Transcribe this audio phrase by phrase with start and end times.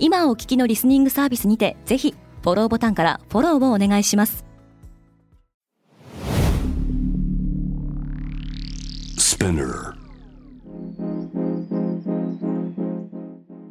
[0.00, 4.44] 今お聞きのリスニングサービスにてぜひフォローボタンからフォローをお願いします。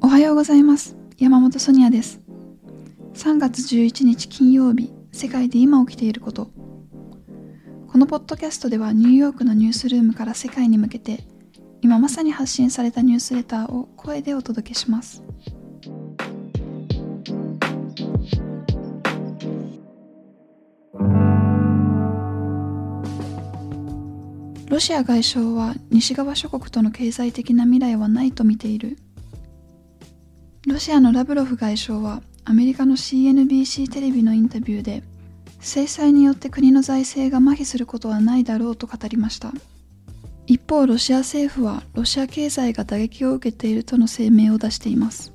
[0.02, 0.98] おはようございます。
[1.18, 2.20] 山本ソニアです。
[3.14, 6.52] 3月11日金曜日世界で今起きていること。
[7.88, 11.24] このポッドキャストではニューヨークのニュースルームから世界に向けて
[11.82, 15.24] 今まさに発信されたニュースレターを声でお届けします
[24.70, 28.98] ロシア外相は西側諸国との経済的な未来はないと見ている。
[30.68, 35.04] ロシアのラブロフ外相はアメリカの CNBC テレビのインタビューで
[35.62, 39.54] 制裁によって国の財政が麻痺することはないだろうと語りました。
[40.48, 45.32] 一方ロシア政府はロシア経済が打撃を受けているとの声明を出しています。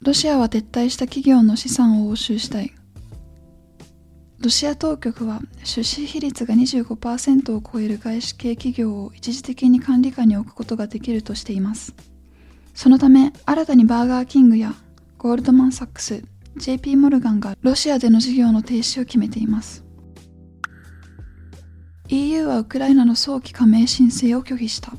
[0.00, 2.72] ロシアは撤退した企業の資産を押収したい。
[4.40, 11.94] ロシア当局は出資比率が25%を超える外資系企業を一時的に管理下に置くことができるとしています。
[12.74, 14.74] そのため新たにバーガーキングや
[15.16, 16.24] ゴールドマン・サックス
[16.56, 19.84] JP モルガンがロシアでの事業の停止を決めています。
[22.08, 24.92] EU はウクライナの早期加盟申請を拒否した。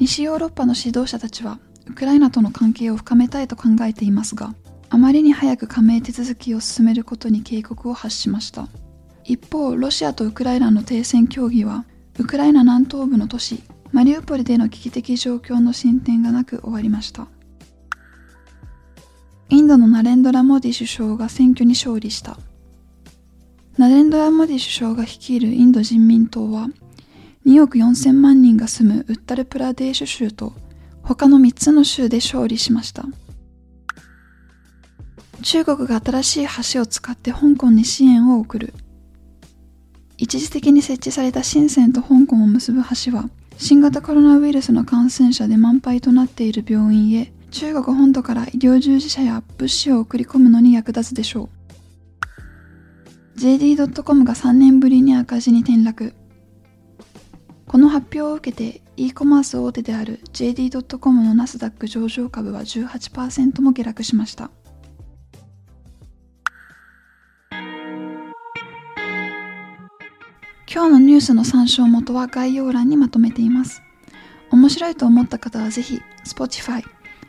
[0.00, 4.54] 西ヨーロッパの指導者たちはウクライナとの関係を深めたいと考えていますが
[4.92, 8.68] あまりに早く加盟手続きを進めることに警告を発しました。
[9.24, 11.84] 一方ロシアとウクライナの停戦協議は
[12.18, 17.28] ウクライナ南東部の都市マリウポリでの危機的状況の進展がなく終わりました。
[19.48, 22.36] インドのナレンドラ・モディ首相が選挙に勝利した。
[23.78, 26.68] ナレンドラ・モディ首相が率いるインド人民党は
[27.46, 30.52] 2億4000万人が住むウッタルプラデーシュ州と
[31.02, 33.06] 他の3つの州で勝利しました。
[35.42, 38.74] 中国が新しい橋を使って香港に支援を送る。
[40.18, 51.48] 一時的に設置された深センと香港を結ぶ橋は新型コロナウイルスの感染者で満杯となっている病院へ中国本土から医療従事者や物資を送り込むのに役立つでしょ
[53.36, 53.38] う。
[53.38, 56.14] JD.com が3年ぶりに赤字に転落。
[57.66, 64.50] この発表を受けて e コマース大手である JD.com のナスダック上場株は18%も下落しました。
[70.72, 73.82] 今日のニュースの参照元は概要欄にまとめています。
[74.52, 76.84] 面白いと思った方はぜひ Spotify、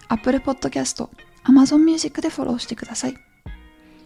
[0.10, 1.10] Apple Podcast、
[1.46, 3.16] Amazon Music でフォローしてください。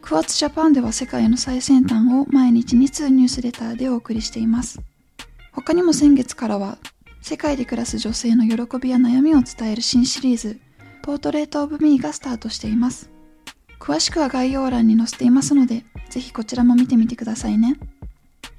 [0.01, 4.79] クワッツジャパンでは世界の最先端を毎日2通ニュースレターでお送りしています。
[5.51, 6.77] 他にも先月からは
[7.21, 10.61] 世界で暮らす女性の喜びや悩みを伝える新シリーズ
[11.03, 13.09] ポートレートオブミーがスタートしています。
[13.81, 17.77] 詳しくは概要欄に載せていますので、ぜひこちらも見てみてくださいね。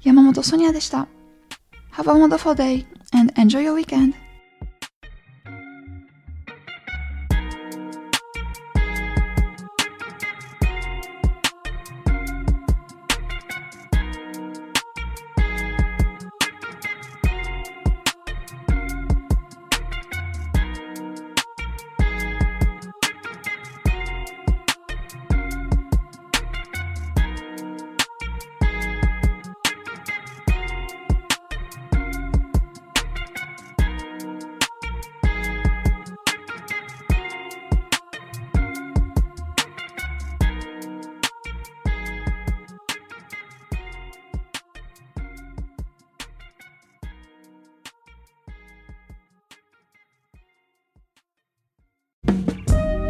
[0.03, 1.07] 山本ソニアでした。
[1.93, 4.26] Have a wonderful day and enjoy your weekend!